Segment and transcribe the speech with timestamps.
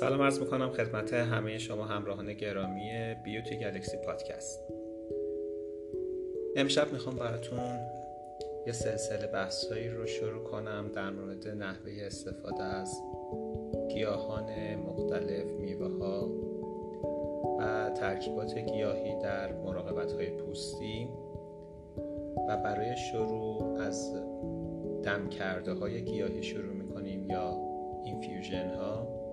[0.00, 4.60] سلام عرض می‌کنم خدمت همه شما همراهان گرامی بیوتی گلکسی پادکست.
[6.56, 7.58] امشب می‌خوام براتون
[8.66, 13.02] یه سلسله بحثایی رو شروع کنم در مورد نحوه استفاده از
[13.88, 16.30] گیاهان مختلف میوه ها
[17.58, 21.08] و ترکیبات گیاهی در مراقبت های پوستی
[22.48, 24.14] و برای شروع از
[25.02, 27.56] دم کرده های گیاهی شروع می‌کنیم یا
[28.04, 29.25] اینفیوژن ها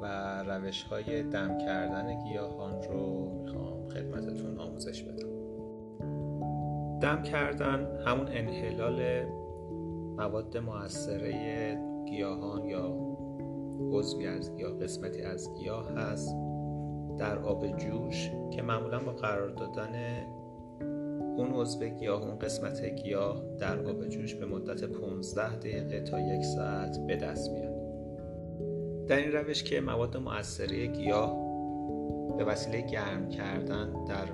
[0.00, 5.30] و روش های دم کردن گیاهان رو می‌خوام خدمتتون آموزش بدم.
[7.00, 9.24] دم کردن همون انحلال
[10.16, 12.96] مواد معصره گیاهان یا
[13.92, 16.36] عضوی از گیاه قسمتی از گیاه هست
[17.18, 20.24] در آب جوش که معمولا با قرار دادن
[21.36, 26.44] اون عضو گیاه اون قسمت گیاه در آب جوش به مدت 15 دقیقه تا یک
[26.44, 27.69] ساعت به دست میاد.
[29.10, 31.36] در این روش که مواد مؤثره گیاه
[32.36, 34.32] به وسیله گرم کردن در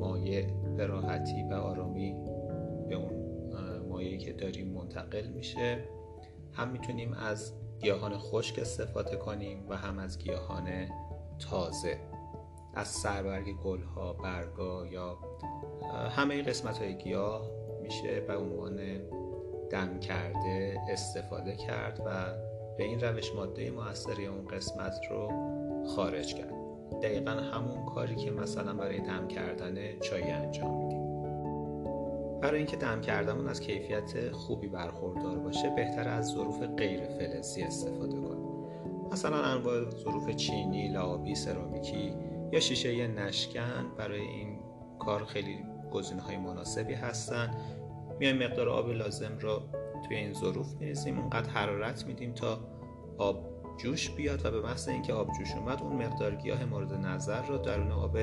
[0.00, 2.14] مایع به راحتی و آرامی
[2.88, 3.12] به اون
[3.88, 5.84] مایعی که داریم منتقل میشه.
[6.52, 10.68] هم می‌تونیم از گیاهان خشک استفاده کنیم و هم از گیاهان
[11.38, 11.98] تازه.
[12.74, 15.18] از سربرگ گلها برگا یا
[16.10, 17.50] همه قسمت های گیاه
[17.82, 18.76] میشه به عنوان
[19.70, 22.34] دم کرده استفاده کرد و
[22.78, 25.28] به این روش ماده موثری اون قسمت رو
[25.86, 26.54] خارج کرد.
[27.02, 31.04] دقیقا همون کاری که مثلا برای دم کردن چای انجام میدیم.
[32.40, 38.16] برای اینکه دم کردمون از کیفیت خوبی برخوردار باشه بهتر از ظروف غیر فلزی استفاده
[38.16, 38.44] کنیم.
[39.12, 42.14] مثلا انواع ظروف چینی، لعابی، سرامیکی
[42.52, 44.58] یا شیشه نشکن برای این
[44.98, 47.54] کار خیلی گزینه های مناسبی هستن.
[48.18, 49.62] میایم مقدار آب لازم رو
[50.08, 52.58] توی این ظروف میریزیم اونقدر حرارت میدیم تا
[53.18, 57.42] آب جوش بیاد و به محض اینکه آب جوش اومد اون مقدار گیاه مورد نظر
[57.42, 58.18] رو درون آب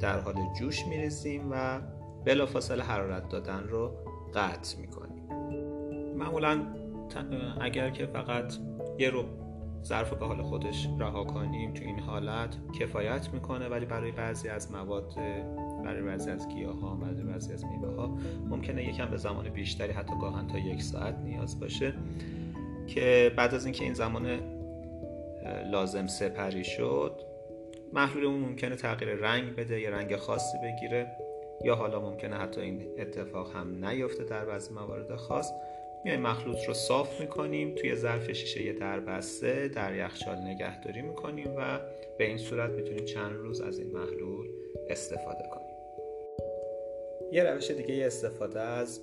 [0.00, 1.80] در حال جوش میریزیم و
[2.24, 3.92] بلافاصله حرارت دادن رو
[4.34, 5.22] قطع می‌کنیم.
[6.16, 6.66] معمولا
[7.60, 8.54] اگر که فقط
[8.98, 9.24] یه رو
[9.84, 12.56] ظرف به حال خودش رها کنیم تو این حالت.
[12.80, 15.14] کفایت می‌کنه ولی برای بعضی از مواد
[15.84, 18.18] برای بعضی از گیاه ها برای بعضی از میوه ها
[18.48, 21.94] ممکنه یکم به زمان بیشتری حتی گاهن تا یک ساعت نیاز باشه.
[22.86, 24.40] که بعد از اینکه این زمان
[25.70, 27.20] لازم سپری شد
[27.92, 31.06] محلول اون ممکنه تغییر رنگ بده یا رنگ خاصی بگیره
[31.64, 35.52] یا حالا ممکنه حتی این اتفاق هم نیفته در بعضی موارد خاص.
[36.04, 41.80] میایم مخلوط رو صاف می‌کنیم توی ظرف شیشه در بسته در یخچال نگهداری می‌کنیم و
[42.18, 44.48] به این صورت می‌تونیم چند روز از این محلول
[44.90, 45.70] استفاده کنیم.
[47.32, 49.00] یه روش دیگه استفاده از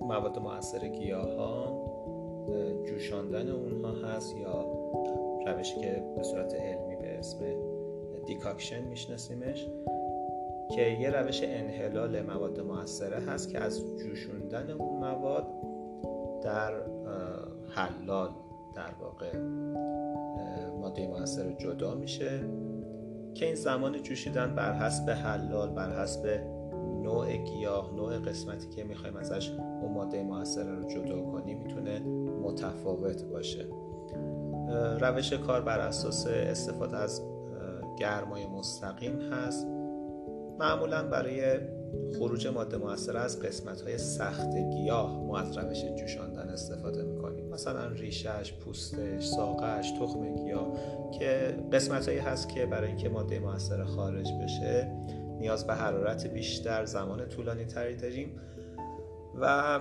[0.00, 1.92] مواد مؤثر گیاهان
[2.84, 4.66] جوشاندن اونها هست یا
[5.46, 7.38] روشی که به صورت علمی به اسم
[8.26, 9.66] دیکاکشن میشناسیمش
[10.74, 15.46] که یه روش انحلال مواد موثره هست که از جوشوندن اون مواد
[16.44, 16.72] در
[17.74, 18.30] حلال
[18.74, 19.38] در واقع
[20.80, 22.40] ماده موثر جدا میشه
[23.34, 26.40] که این زمان جوشیدن بر حسب حلال بر حسب
[27.02, 32.00] نوع گیاه نوع قسمتی که می‌خوایم ازش اون ماده موثره رو جدا کنیم می‌تونه
[32.42, 33.66] متفاوت باشه.
[35.00, 37.22] روش کار بر اساس استفاده از
[37.98, 39.66] گرمای مستقیم هست.
[40.58, 41.58] معمولا برای
[42.18, 47.48] خروج ماده موثره از قسمت های سخت گیاه ما از روش جوشاندن استفاده می‌کنیم.
[47.48, 50.72] مثلا ریشش، پوستش، ساقش، تخم گیاه
[51.18, 54.92] که قسمت هایی هست که برای اینکه ماده موثره خارج بشه
[55.38, 58.40] نیاز به حرارت بیشتر زمان طولانی تری داریم
[59.40, 59.80] و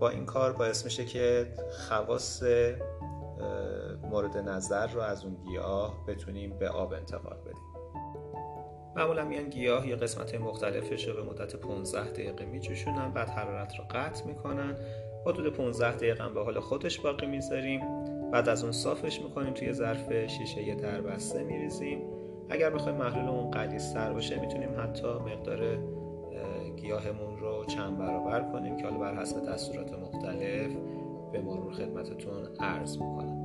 [0.00, 1.54] با این کار باعث میشه که
[1.88, 2.42] خواص
[4.02, 7.71] مورد نظر رو از اون گیاه بتونیم به آب انتقال بدیم.
[8.96, 13.84] معمولا میان گیاه یا قسمت مختلفش رو به مدت 15 دقیقه میجوشونن بعد حرارت رو
[13.90, 14.76] قطع می‌کنن.
[15.26, 17.80] حدود 15 دقیقه به حال خودش باقی می‌ذاریم.
[18.30, 22.02] بعد از اون صافش می‌کنیم توی ظرف شیشه در بسته میریزیم.
[22.50, 25.78] اگر بخوایم محلولمون غلیظتر باشه می‌تونیم حتی مقدار
[26.76, 30.70] گیاهمون رو چند برابر کنیم که حالا بر حسب دستورات مختلف
[31.32, 33.41] به مرور خدمتتون عرض می‌کنم.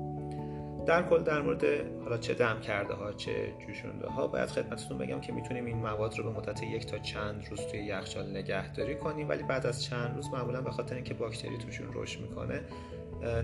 [0.87, 1.63] در کل در مورد
[2.03, 6.17] حالا چه دم کرده ها چه جوشونده ها باید خدمتتون بگم که می‌تونیم این مواد
[6.17, 10.15] رو به مدت یک تا چند روز توی یخچال نگهداری کنیم ولی بعد از چند
[10.15, 12.61] روز معمولا به خاطر اینکه باکتری توشون رشد می‌کنه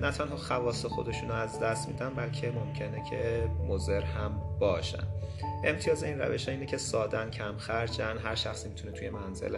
[0.01, 5.03] نه تنها خواص خودشون رو از دست میدن بلکه ممکنه که مضر هم باشن.
[5.63, 9.57] امتیاز این روش اینه که سادن کم خرجن هر شخصی می‌تونه توی منزل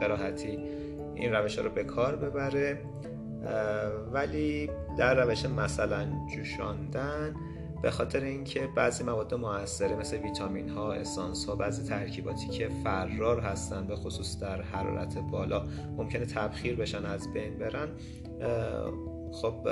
[0.00, 0.58] به راحتی
[1.14, 2.78] این روش ها رو به کار ببره.
[4.12, 7.34] ولی در روش مثلا جوشاندن
[7.82, 13.40] به خاطر اینکه بعضی مواد موثره مثل ویتامین ها اسانس ها بعضی ترکیباتی که فرار
[13.40, 15.64] هستن به خصوص در حرارت بالا
[15.96, 17.88] ممکنه تبخیر بشن از بین برن
[19.32, 19.68] خب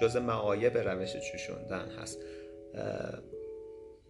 [0.00, 2.18] جز معایب روش جوشوندن هست.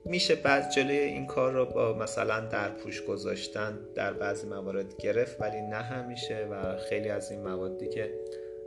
[0.04, 5.40] میشه بعد جلوی این کار رو با مثلا در پوش گذاشتن در بعضی موارد گرفت
[5.40, 8.10] ولی نه همیشه و خیلی از این موادی که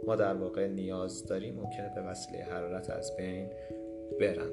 [0.07, 3.49] ما در واقع نیاز داریم ممکنه به وسیله حرارت از بین
[4.19, 4.51] برن.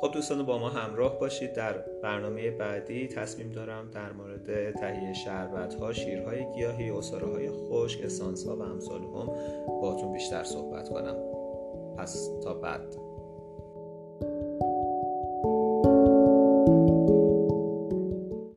[0.00, 1.52] خب دوستان با ما همراه باشید.
[1.52, 1.72] در
[2.02, 8.46] برنامه بعدی تصمیم دارم در مورد تهیه شربت ها شیرهای گیاهی اصاره های خشک اسانس
[8.46, 9.26] ها و امثال هم
[9.82, 11.16] باتون بیشتر صحبت کنم.
[11.98, 13.01] پس تا بعد.